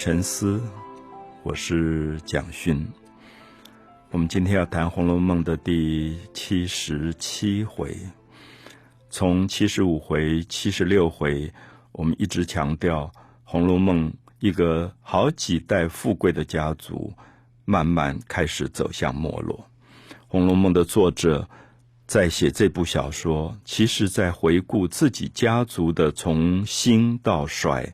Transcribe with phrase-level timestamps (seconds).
[0.00, 0.58] 沉思，
[1.42, 2.88] 我是蒋勋。
[4.10, 7.94] 我们今天要谈《红楼梦》的第七十七回，
[9.10, 11.52] 从七十五回、七十六回，
[11.92, 13.12] 我们一直强调
[13.44, 17.12] 《红楼梦》一个好几代富贵的家族，
[17.66, 19.66] 慢慢开始走向没落。
[20.28, 21.46] 《红楼梦》的作者
[22.06, 27.92] 在写这部小说，其实在回顾自己家族的从兴到衰。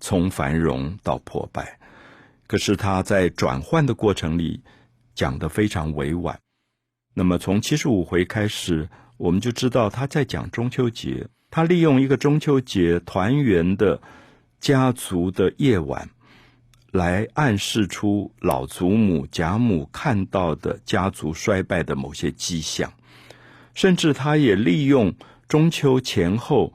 [0.00, 1.78] 从繁荣到破败，
[2.46, 4.62] 可是他在转换的过程里
[5.14, 6.38] 讲得非常委婉。
[7.14, 14.00] 那么从七十五回开始，我们就知道他在讲中秋节，他利用一个中秋节团圆的
[14.60, 16.10] 家族的夜晚，
[16.90, 22.92] 来暗示出老祖母贾母看到的家族衰败的某些迹象，
[23.74, 25.14] 甚至他也利用
[25.46, 26.72] 中秋前后，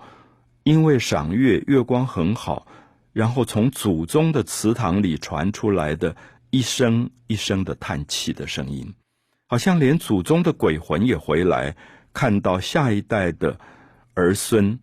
[0.64, 2.66] 因为赏月月光很好。
[3.12, 6.16] 然后从祖宗的祠堂里传出来的
[6.52, 8.94] 一声一声的叹气的声音，
[9.48, 11.76] 好像连祖宗的鬼魂也回来，
[12.14, 13.60] 看到下一代的
[14.14, 14.80] 儿孙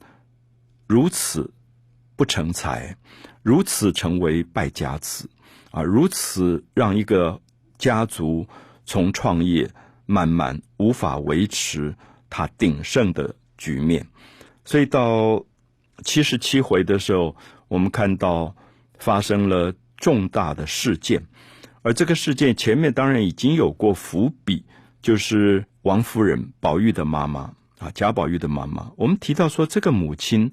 [0.89, 1.53] 如此
[2.17, 2.97] 不成才，
[3.43, 5.31] 如此成为败家子，
[5.71, 7.41] 啊，如此让一个
[7.79, 8.47] 家族
[8.85, 9.71] 从创业
[10.05, 11.95] 慢慢无法维持
[12.29, 14.07] 他鼎盛的局面，
[14.65, 15.45] 所以到
[16.05, 17.37] 七十七回的时候。
[17.69, 18.55] 我们看到
[18.98, 21.27] 发生了重大的事件，
[21.83, 24.64] 而这个事件前面当然已经有过伏笔，
[25.03, 28.92] 就是王夫人宝玉的妈妈啊，贾宝玉的妈妈。
[28.97, 30.50] 我们提到说，这个母亲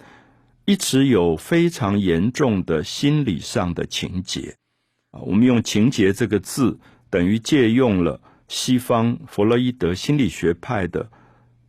[0.65, 4.55] 一直有非常严重的心理上的情结
[5.11, 5.19] 啊。
[5.21, 11.09] 我们用“情结”这个字，等于借用了西方弗洛伊德心理学派的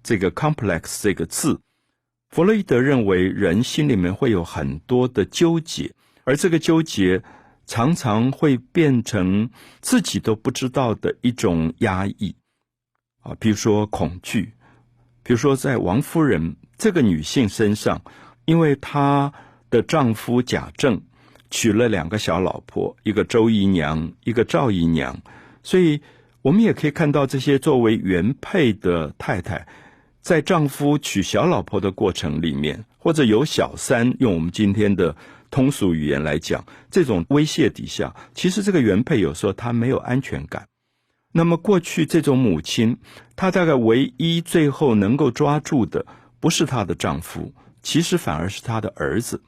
[0.03, 1.61] 这个 “complex” 这个字。
[2.35, 7.23] 弗洛伊德认为，人心里面会有很多的纠结，而这个纠结
[7.65, 9.49] 常常会变成
[9.81, 12.35] 自己都不知道的一种压抑
[13.23, 14.53] 啊，比如说恐惧，
[15.23, 18.03] 比如说在王夫人这个女性身上，
[18.47, 19.33] 因为她
[19.71, 21.01] 的丈夫贾政
[21.51, 25.23] 娶了两个小老婆，一个周姨娘，一个赵姨娘，
[25.63, 26.03] 所以
[26.43, 29.69] 我们也可以看到这些作为原配的太太。
[30.25, 35.15] 在丈夫娶小老婆的过程里面，或者有小三，用我们今天的
[35.51, 40.67] 通俗语言来讲，这种威胁底下，其实这个原配有时候她没有安全感。
[41.31, 42.97] 那么过去这种母亲，
[43.37, 46.07] 她大概唯一最后能够抓住的，
[46.41, 47.53] 不是她的丈夫，
[47.83, 49.43] 其实反而是她的儿子。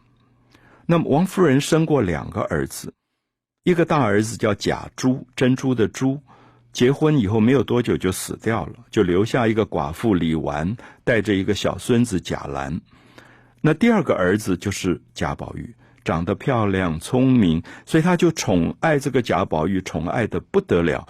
[0.84, 2.92] 那么王夫人生过两个儿子，
[3.64, 6.20] 一个大儿子叫贾珠，珍珠的珠。
[6.76, 12.78] 结婚以后没有多久就死掉了，就留下一个寡妇李纨带着一个小孙子贾兰。
[13.62, 21.08] 那第二个儿子就是贾宝玉，长得漂亮聪明，所以他就宠爱这个贾宝玉，宠爱的不得了。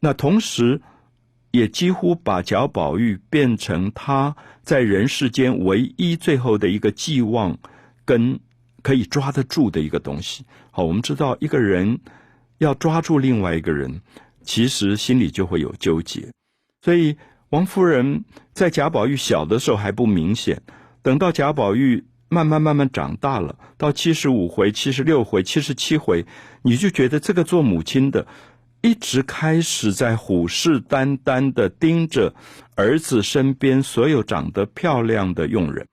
[0.00, 0.82] 那同时，
[1.52, 4.34] 也几乎把贾宝玉变成他
[4.64, 7.56] 在人世间唯一最后的一个寄望，
[8.04, 8.40] 跟
[8.82, 10.44] 可以抓得住的一个东西。
[10.72, 12.00] 好，我们知道一个人
[12.58, 14.00] 要抓住另外一个人。
[14.46, 16.32] 其实心里就会有纠结，
[16.80, 17.16] 所以
[17.50, 18.24] 王夫人
[18.54, 20.62] 在贾宝玉小的时候还不明显，
[21.02, 26.24] 等到贾宝玉慢慢慢慢长大了，到七十五回、七十六回、七十七回，
[26.62, 28.26] 你就觉得这个做母亲的
[28.82, 32.32] 一直开始在虎视眈眈的盯着
[32.76, 35.86] 儿子身边所有长得漂亮的佣人，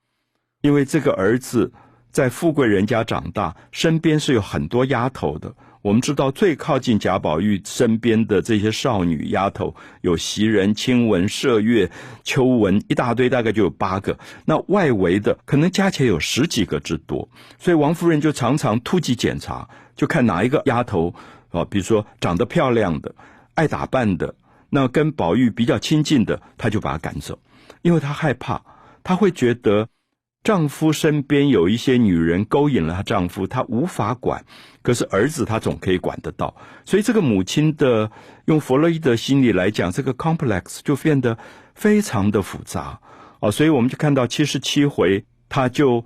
[0.62, 1.74] 因为这个儿子
[2.12, 5.56] 在富贵人家长大，身边是有很多丫头的。
[5.84, 11.92] 我们知道最靠近贾宝玉身边的这些少女丫头，有袭人、晴雯、麝月、
[12.24, 14.18] 秋纹，一大堆，大概就有八个。
[14.46, 17.28] 那外围的可能加起来有十几个之多，
[17.60, 21.14] 所以王夫人就常常突击检查，就看哪一个丫头
[21.52, 23.14] 啊，比如说长得漂亮的、
[23.56, 24.34] 爱打扮的，
[24.70, 27.38] 那跟宝玉比较亲近的，她就把她赶走，
[27.82, 28.62] 因为她害怕，
[29.04, 29.90] 她会觉得。
[30.44, 34.46] 丈夫身边有一些女人勾引了她丈夫，她无法管，
[34.82, 36.54] 可是儿子她总可以管得到。
[36.84, 38.12] 所以这个母亲的
[38.46, 41.38] 用弗洛伊德心理来讲，这个 complex 就变得
[41.74, 43.00] 非常的复杂
[43.40, 43.50] 哦。
[43.50, 46.04] 所以我们就看到七十七回，他就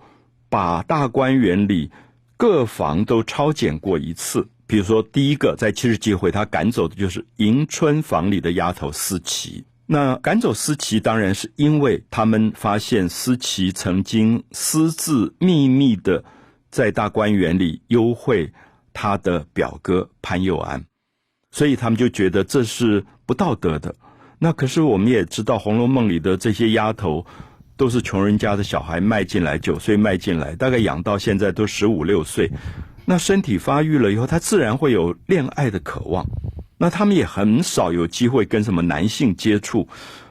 [0.49, 1.89] 把大观园里
[2.37, 4.47] 各房都抄检过一次。
[4.67, 9.65] 比如说第一个在七十七回，他赶走的就是迎春房里的丫头思琪。
[9.89, 16.21] 那赶走思琪，当然是因为他们发现思琪曾经私自秘密的
[16.69, 18.51] 在大观园里幽会
[18.93, 20.85] 他的表哥潘佑安，
[21.51, 23.95] 所以他们就觉得这是不道德的。
[24.39, 27.25] 那可是我们也知道，《红楼梦》里的这些丫头
[27.77, 32.51] 都是穷人家的小孩卖进来，九岁卖进来，大概养到现在都十五六岁。
[33.05, 36.27] 那身体发育了以后，他自然会有恋爱的渴望。
[36.77, 39.87] 那他们也很少有机会跟什么男性接触。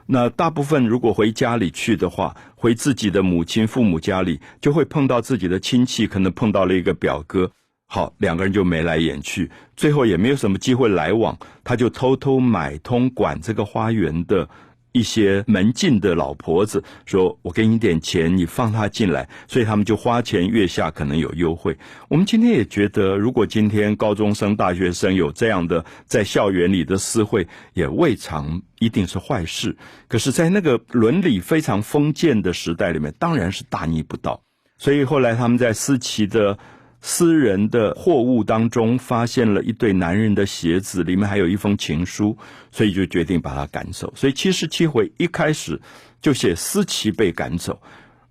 [0.07, 7.51] 那大部分如果回家里去的话，回自己的母亲、父母家里，就会碰到自己的亲戚，可能碰到了一个表哥。
[7.89, 14.49] 好，两个人就眉来眼去，最后也没有什么机会来往，他就偷偷买通管这个花园的
[14.97, 21.77] 一些门禁的老婆子，说：“我给你点钱，你放他进来。”所以他们就花前月下可能有优惠。
[22.09, 29.77] 我们今天也觉得，如果今天高中生、大学生有这样的在校园里的私会，也未尝一定是坏事。
[30.09, 34.41] 可是，在那个伦理非常封建的时代里面，当然是大逆不道。
[34.79, 36.59] 所以后来他们在思琪的。
[37.01, 42.37] 私人的货物当中发现了一对男人的鞋子，里面还有一封情书，
[42.73, 44.13] 所以就决定把他赶走。
[44.17, 45.81] 所以七十七回一开始
[46.21, 47.81] 就写思琪被赶走，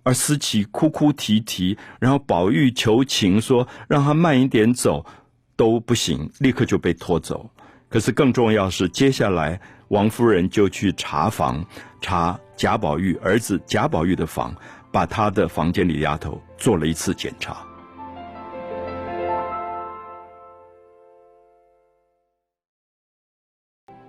[0.02, 5.06] 而思琪哭哭啼啼，然后宝玉求情说让他慢一点走
[5.56, 7.50] 都不行，立刻就被拖走。
[7.88, 9.58] 可是更重要是，接下来
[9.88, 11.64] 王夫人就去查房，
[12.02, 14.54] 查贾宝玉儿子贾宝玉的房，
[14.92, 17.65] 把他的房间里丫头做了一次检查。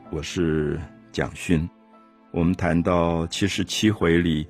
[0.10, 0.80] 我是
[1.12, 1.70] 蒋勋，
[2.32, 4.48] 我们谈到七十七回里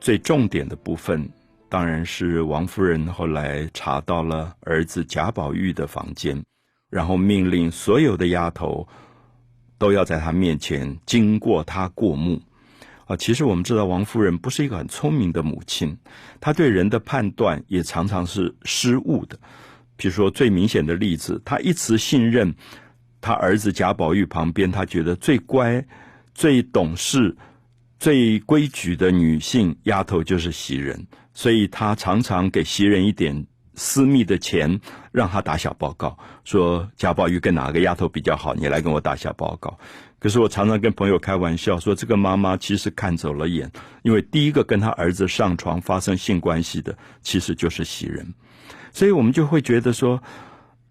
[0.00, 1.28] 最重点的部分，
[1.68, 6.42] 当然是王夫人后来查到了儿子贾宝玉的房间，
[6.88, 8.88] 然后命令所有的丫头
[9.76, 12.40] 都要在他面前经过他过目。
[13.04, 15.96] 啊，其实我们知道王夫人不是一个很聪明的母亲，
[16.40, 19.38] 她对人的判断也常常是失误的。
[19.96, 22.54] 比如说最明显的例子，她一直信任。
[23.26, 25.84] 他儿子贾宝玉旁边，他觉得最乖、
[26.32, 27.36] 最懂事、
[27.98, 33.44] 最规矩的女性丫头就是袭人，所以他常常给袭人一点
[33.74, 34.80] 私密的钱，
[35.10, 39.76] 让他打小报告，说贾宝玉跟哪个丫头比较好，你来跟我打小报告。
[40.20, 43.68] 可是我常常跟朋友开玩笑说，这个妈妈其实看走了眼，
[44.02, 48.24] 因为第一个跟他儿子上床发生性关系的，其实就是袭人，
[48.92, 50.22] 所以我们就会觉得说。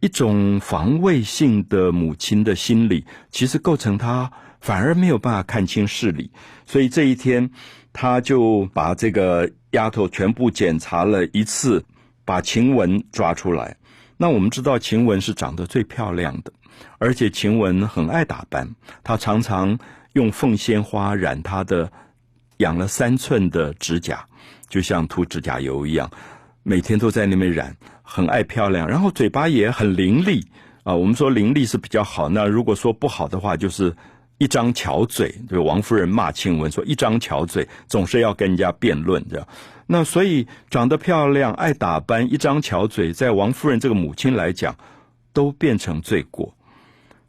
[0.01, 6.30] 一种防卫性的母亲的心理，其实构成他反而没有办法看清事理。
[6.65, 7.50] 所以这一天，
[7.92, 11.83] 他就把这个丫头全部检查了一次，
[12.24, 13.75] 把晴雯抓出来。
[14.18, 16.53] 那我们知道晴雯是长得最漂亮的，
[17.00, 18.69] 而且晴雯很爱打扮，
[19.03, 19.77] 她常常
[20.13, 21.92] 用凤仙花染她的
[22.57, 24.25] 养了三寸的指甲，
[24.69, 26.09] 就像涂指甲油一样，
[26.63, 27.75] 每天都在那边染。
[28.07, 30.42] 很爱漂亮，然后嘴巴也很伶俐
[30.84, 30.96] 啊。
[30.96, 33.94] 我们说伶俐是比较好，那如果说不好的话，就是
[34.38, 35.34] 一张巧嘴。
[35.50, 39.48] 对王夫人骂晴雯说：“一张巧嘴，总是要跟人家辩论。”这样，
[39.88, 44.75] 那所以长得漂亮、爱打扮、一张巧嘴，在王夫人这个母亲来讲，
[45.34, 46.56] 都变成罪过，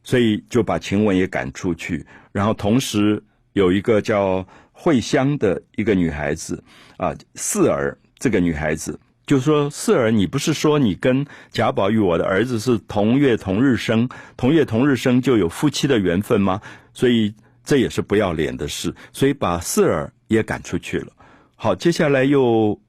[0.02, 2.06] 所以就把晴雯也赶出去。
[2.32, 3.22] 然后同时
[3.54, 6.62] 有一个叫慧香的一个女孩子
[6.98, 9.00] 啊，四儿这个女孩子。
[9.26, 16.60] 就说四儿，你不是说你跟贾宝玉我的儿子是同月同日生，同月同日生就有夫妻的缘分吗？
[16.94, 21.08] 所以这也是不要脸的事，所以把四儿也赶出去了。
[21.56, 22.80] 好，接下来又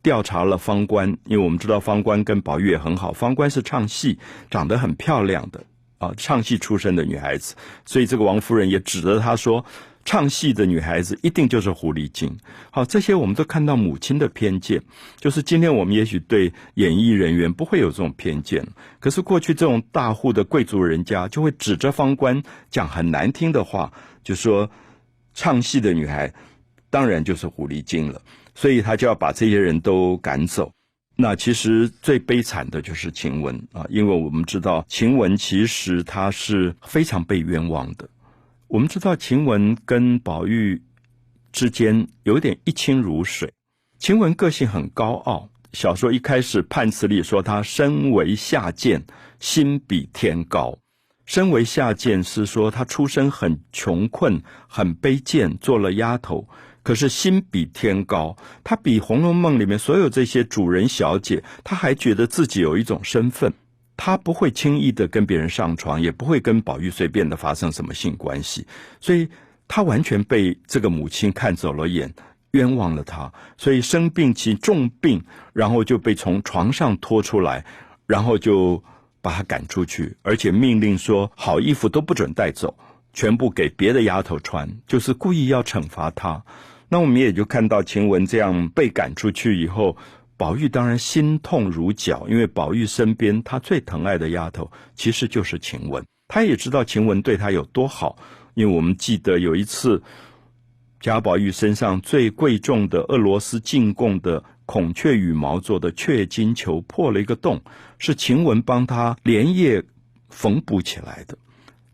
[0.00, 4.16] 调查了方官，因为我们知道方官跟宝玉也很好，方官是唱戏，
[4.50, 5.64] 长得很漂亮的
[5.98, 9.64] 啊，唱戏出身的女孩子，所以这个王夫人也指着她说。
[10.04, 12.36] 唱戏的女孩子一定就是狐狸精。
[12.70, 14.82] 好，这些我们都看到母亲的偏见。
[15.18, 18.66] 就是今天我们也许对演艺人员不会有这种偏见，
[19.00, 23.92] 可是过去这种大户的贵族人家就会指着方官讲很难听的话，
[24.22, 24.70] 就说
[25.32, 26.32] 唱戏的女孩
[26.90, 28.20] 当然就是狐狸精了。
[28.54, 30.70] 所以他就要把这些人都赶走。
[31.16, 38.08] 那其实最悲惨的就是晴雯啊，因为我们知道晴雯其实她是非常被冤枉的。
[38.68, 40.82] 我们知道晴雯跟宝玉
[41.52, 43.52] 之间有点一清如水。
[43.98, 49.04] 晴雯个性很高傲，小说一开始判词里说她身为下贱，
[49.38, 50.78] 心比天高。
[51.26, 56.48] 身为下贱是说她出身很穷困，很卑贱，做了丫头。
[56.82, 63.52] 可是心比天高，她比《红楼梦》里面所有这些主人小姐，她还觉得自己有一种身份。
[63.96, 68.66] 他不会轻易的跟别人上床，也不会跟宝玉随便的发生什么性关系，
[69.00, 69.28] 所以
[69.68, 72.12] 他完全被这个母亲看走了眼，
[72.50, 75.22] 冤枉了他，所以生病起重病，
[75.52, 77.64] 然后就被从床上拖出来，
[78.06, 78.82] 然后就
[79.22, 82.76] 把他赶出去，而且命令说好衣服都不准带走，
[83.12, 86.44] 全部给别的丫头穿，就是故意要惩罚他。
[86.88, 89.96] 那我们也就看到晴雯这样被赶出去以后。
[90.36, 98.16] 宝玉当然心痛如绞，因为宝玉身边他最疼爱的丫头其实就是晴雯，他也知道晴雯对他有多好，
[98.54, 100.02] 因为我们记得有一次
[101.00, 107.62] 贾宝玉身上最贵重的俄罗斯进贡的孔雀羽毛做的雀金球破了一个洞，
[107.98, 109.84] 是晴雯帮他连夜
[110.30, 111.36] 缝补起来的。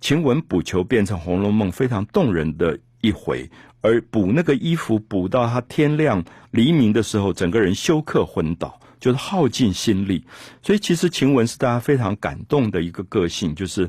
[0.01, 3.51] 晴雯补球变成《红楼梦》非常动人的一回。
[3.83, 10.23] 而补那个衣服，补到他天亮黎明的时候，整个人休克昏倒，就是耗尽心力。
[10.61, 13.89] 所以其实晴雯是大家非常感动的一个个性，就是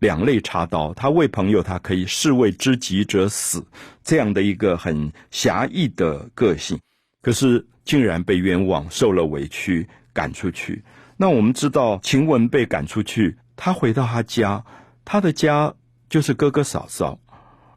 [0.00, 0.92] 两肋插刀。
[0.94, 3.64] 他为朋友，他可以士为知己者死，
[4.02, 6.76] 这样的一个很侠义的个性。
[7.20, 10.82] 可是竟然被冤枉，受了委屈，赶出去。
[11.16, 14.64] 那我们知道，晴雯被赶出去，他回到他家，
[15.04, 15.72] 他的家
[16.08, 17.20] 就是哥哥嫂嫂。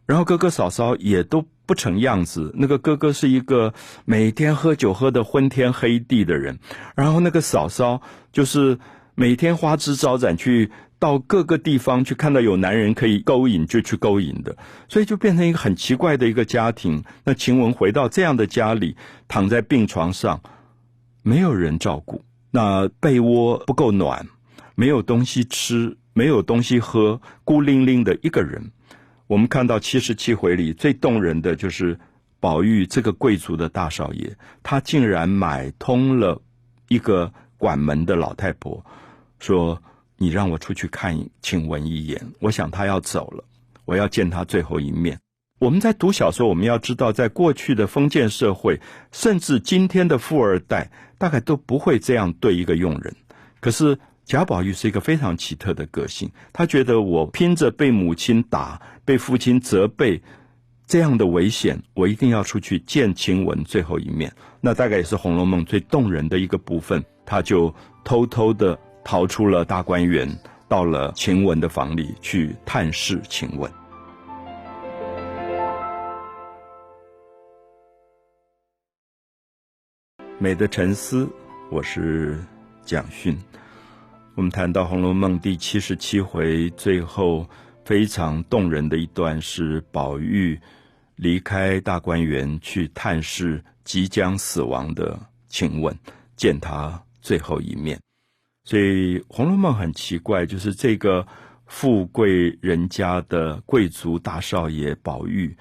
[0.05, 3.73] 然后哥哥嫂嫂也都不成样子，那个哥哥是一个
[4.05, 6.59] 每天喝酒喝得昏天黑地的人，
[6.95, 8.77] 然后那个嫂嫂就是
[9.15, 10.69] 每天花枝招展，去
[10.99, 14.55] 到各个地方去看到有男人可以勾引就去勾引的，
[14.87, 17.03] 所以就变成一个很奇怪的一个家庭。
[17.23, 18.95] 那晴雯回到这样的家里，
[19.27, 20.41] 躺在病床上，
[21.23, 24.27] 没有人照顾，那被窝不够暖，
[24.75, 28.71] 没有东西吃，没有东西喝，孤零零的一个人。
[29.27, 31.99] 我们看到七十七回里最动人的就是
[32.39, 36.39] 宝玉这个贵族的大少爷，他竟然买通了
[36.89, 38.85] 一个管门的老太婆，
[39.39, 39.81] 说
[40.17, 43.43] ：“你让我出去看晴雯一眼，我想他要走了，
[43.85, 45.19] 我要见他最后一面。”
[45.57, 48.79] 我们在读小说，我们要知道，在过去的封建社会，
[49.11, 53.15] 甚至今天的富二代，大概都不会这样对一个佣人。
[53.59, 53.97] 可是。
[54.25, 60.19] 贾宝玉是一个非常奇特的个性，他觉得我拼着被母亲打、被父亲责备
[60.87, 64.33] 这样的危险，我一定要出去见晴雯最后一面。
[64.59, 67.03] 那大概也是《红楼梦》最动人的一个部分。
[67.23, 70.27] 他就偷偷的逃出了大观园，
[70.67, 73.71] 到了晴雯的房里去探视晴雯。
[80.39, 81.29] 美的沉思，
[81.69, 82.43] 我是
[82.83, 83.37] 蒋勋。
[84.35, 87.49] 我们谈到《红楼梦》第七十七回最后
[87.85, 90.59] 非常动人的一段，是宝玉
[91.15, 95.97] 离开大观园去探视即将死亡的晴雯，
[96.35, 97.97] 见他最后一面。
[98.65, 101.25] 所以《红楼梦》很奇怪，就是这个
[101.65, 105.55] 富贵人家的贵族大少爷宝玉，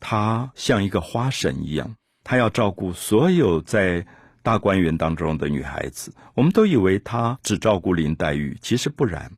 [0.00, 4.06] 他像一个花神一样，他要照顾所有在。
[4.42, 9.30] 大观园当中的女孩子，我们都以为她只照顾林黛玉，其实不然。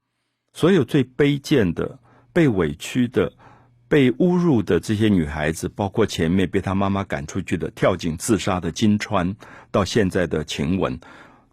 [0.55, 1.99] 所有最卑贱的、
[2.33, 3.33] 被委屈的、
[3.89, 9.35] 被侮辱的这些女孩子，包括前面被她妈妈赶出去的、跳井自杀的金钏，
[9.71, 10.99] 到现在的晴雯，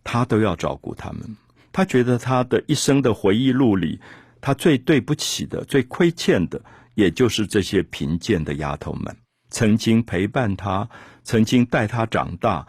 [0.03, 1.37] 她都要照顾她们。
[1.71, 3.99] 她觉得她的一生的回忆录里，
[4.41, 6.61] 她最对不起的、最亏欠的，
[6.93, 9.15] 也就是这些贫贱的丫头们，
[9.49, 10.87] 曾经陪伴她，
[11.23, 12.67] 曾经带她长大。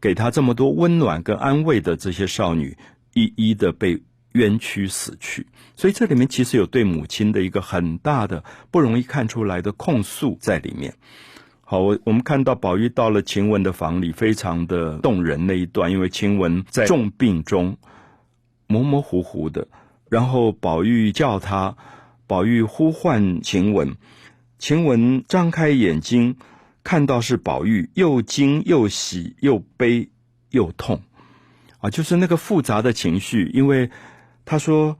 [0.00, 2.76] 给他这么多温暖跟安慰的这些少女，
[3.14, 4.00] 一一的被
[4.32, 5.46] 冤屈死去。
[5.74, 10.94] 所以这里面其实有对母亲的一个很大的不容易看出来的控诉在里面。
[11.62, 17.76] 好，我我们看到宝玉到了晴雯的房里，非常的动人那一段，因为晴雯在重病中
[18.66, 19.68] 模模糊糊的，
[20.08, 21.76] 然后宝玉叫他，
[22.26, 23.96] 宝玉呼唤晴雯，
[24.58, 26.36] 晴雯张开眼睛。
[26.88, 30.08] 看到是宝玉，又惊又喜又悲
[30.48, 31.02] 又痛，
[31.80, 33.50] 啊，就是那个复杂的情绪。
[33.52, 33.90] 因为
[34.46, 34.98] 他说：“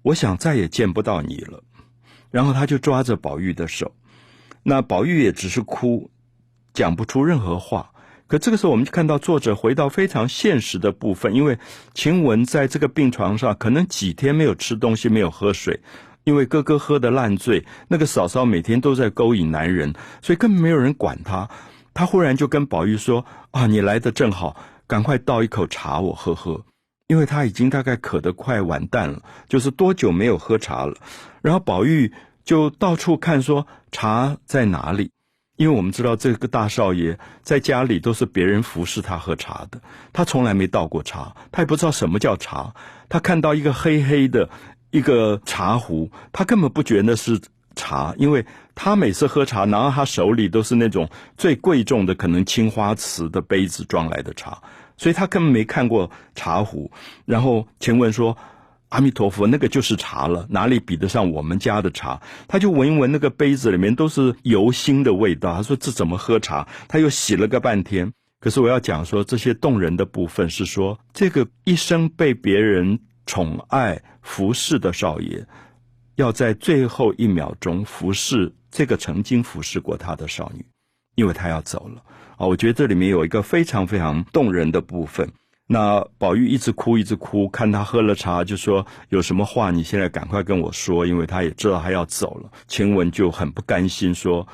[0.00, 1.62] 我想再也见不到你了。”
[2.32, 3.94] 然后他就抓着宝玉的手，
[4.62, 6.10] 那宝玉也只是哭，
[6.72, 7.90] 讲不出任何话。
[8.26, 11.58] 可这个时候，我们就看到作者回到非常现实的部分，因为
[11.92, 15.80] 晴雯在这个病床上，可能几天没有吃东西，没有喝水。
[16.26, 21.48] 因为哥哥喝得烂醉，那个嫂嫂每天都在勾引男人，所以根本没有人管他。
[21.94, 24.56] 他忽然就跟宝玉说：“啊，你来的正好，
[24.88, 26.64] 赶快倒一口茶我喝喝。”
[27.06, 30.96] 因为他已经大概渴得快完蛋了，就是多久没有喝茶了。
[31.42, 32.12] 然后宝玉
[32.44, 35.12] 就到处看，说茶在哪里？
[35.56, 39.80] 因为我们知道这个大少爷在家里都是别人服侍他喝茶的，
[40.12, 42.74] 他从来没倒过茶，他也不知道什么叫茶。
[43.08, 44.50] 他看到一个黑黑的。
[44.90, 47.40] 一个茶壶，他根本不觉得是
[47.74, 54.62] 茶，因为他每次喝茶拿到他手里都是那种最贵重的，可能青花瓷的杯子装来的茶，
[54.96, 56.90] 所以他根本没看过茶壶。
[57.24, 58.36] 然后前文说
[58.88, 68.12] ：“阿弥陀佛，那个就是茶了，哪里比得上我们家的茶？”他就闻一闻那个杯子里面都是油腥的味道，他说：“这怎么喝茶？”他又洗了个半天。
[68.38, 75.44] 可是我要讲说，这些动人的部分是说，这个一生被别人宠爱服侍的少爷，
[76.14, 80.64] 要在最后一秒钟服侍这个曾经服侍过他的少女，
[81.16, 82.02] 因为他要走了
[82.38, 82.46] 啊！
[82.46, 85.30] 我觉得这里面有一个非常非常动人的部分。
[85.68, 92.52] 那宝玉一直哭，一直哭，看他喝了茶，就说有什么话你现在赶快跟我说，因为他也知道他要走了。
[92.68, 94.46] 晴雯就很不甘心，说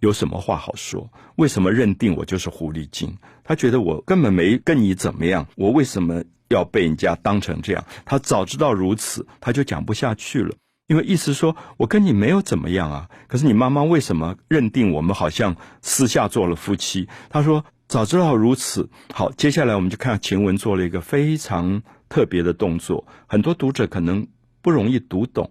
[0.00, 1.10] 有什么话好说？
[1.36, 3.14] 为什么认定我就是狐狸精？
[3.42, 7.84] 他觉得我根本没跟你怎么样，我为什么要被人家当成这样？
[8.04, 10.54] 他早知道如此，他就讲不下去了，
[10.86, 17.08] 因为意思说我跟你没有怎么样啊，可是你妈妈为什么认定我们好像私下做了夫妻？
[17.28, 17.64] 他说。
[17.86, 24.26] 早知道如此，好，接下来我们就看晴雯做了一个非常特别的动作，很多读者可能
[24.62, 25.50] 不容易读懂。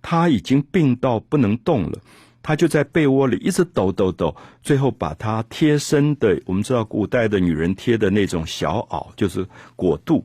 [0.00, 1.98] 他已经病到不能动了，
[2.40, 10.24] 他就在被窝里一直抖抖抖，最后把他贴身的，我们知道古代的女人贴的那种小袄，就是裹肚，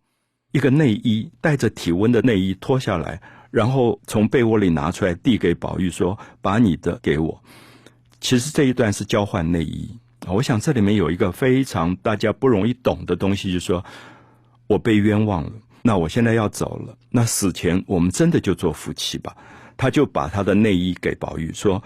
[0.58, 3.22] 一个内衣带着体温的内衣脱下来，
[3.52, 7.40] 然后从被窝里拿出来递给宝玉说：“把你的给我。”
[8.20, 9.88] 其实这一段是交换内衣。
[10.26, 13.86] 我想这里面有一个非常大家不容易懂的东西，就是说
[14.66, 15.52] 我被冤枉了，
[15.84, 19.38] 那我现在要走了，那死前我们真的就做夫妻吧？
[19.78, 21.84] 他就把他的内衣给宝玉说，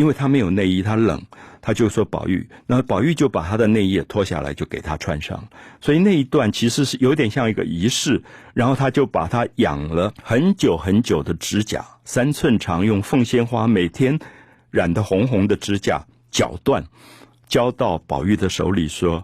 [0.00, 1.20] 因为他没有内衣，他冷，
[1.60, 5.46] 他就说宝玉，那宝玉就把他的内衣脱下来就给他穿上，
[5.78, 8.22] 所以那一段其实是有点像一个仪式，
[8.54, 14.18] 然后他就把他养了很久很久的指甲，三寸长，用凤仙花每天
[14.70, 16.82] 染的红红的指甲绞断。
[17.46, 19.22] 交到宝玉的手里，说：“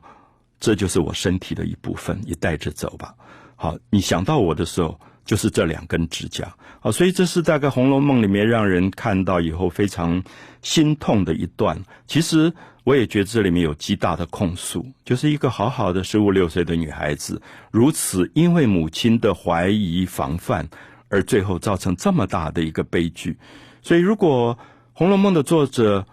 [0.61, 3.15] 这就是我身体的一部分，你带着走吧。”
[3.57, 6.51] 好，你想到我的时候，就是这两根指甲。
[6.81, 10.23] 好，所以这是大概《红楼梦》里面让人看到以后非常
[10.63, 11.79] 心痛的一段。
[12.07, 12.51] 其实
[12.85, 20.69] 我也觉得这里面有极大的控诉，就是一个好好的十五六岁的女孩子，如此因为母亲的怀疑防范，
[21.09, 23.37] 而最后造成这么大的一个悲剧。
[23.83, 24.57] 所以，如果
[24.93, 26.07] 《红楼梦》的作者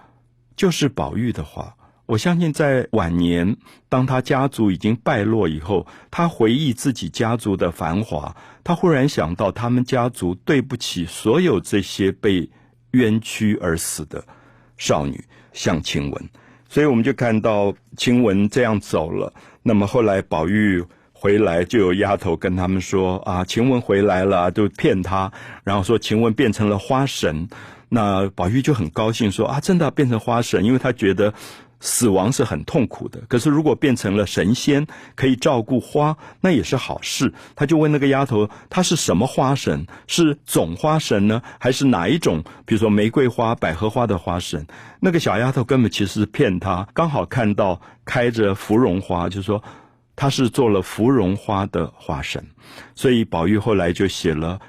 [0.55, 3.55] 就是宝玉的话，我相信，在晚年，
[3.87, 12.49] 当他家族已经败落以后，他回忆自己家族的繁华，他忽然想到他们家族对不起所有这些被
[12.91, 14.21] 冤屈而死的
[14.77, 16.29] 少女，像晴雯。
[16.67, 19.31] 所以我们就看到晴雯这样走了。
[19.61, 25.31] 那么后来宝玉回来，就有丫头跟他们说：“啊，晴雯回来了，就骗他，
[25.63, 27.47] 然后说晴雯变成了花神。”
[27.87, 31.33] 那宝玉就很高兴说：“啊，真的变成花神，因为他觉得。”
[31.85, 37.33] 死亡是很痛苦的，可是如果变成了神仙，可以照顾花，那也是好事。
[37.57, 39.85] 他就问那个丫头，她是什么花神？
[40.07, 42.41] 是种花神呢，还是哪一种？
[42.65, 44.65] 比如说玫瑰花、百合花的花神？
[45.01, 49.61] 那个小丫头根本其实是骗他，刚好看到开着芙蓉花，就说
[50.15, 52.47] 她是做了芙蓉花的花神。
[52.95, 54.61] 所以宝玉后来就写了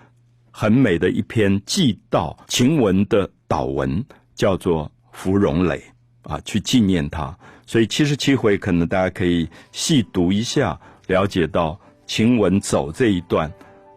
[0.50, 5.77] 很美的一篇祭悼晴雯的祷文，叫做《芙蓉蕾》。
[6.24, 13.50] 啊，去纪念他，所以七十七回可能大家可以细读一下，了解到晴雯走这一段，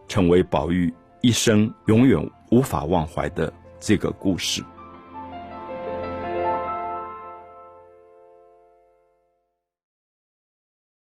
[0.08, 2.20] 成为宝玉一生永远
[2.52, 4.64] 无法忘怀的这个故事。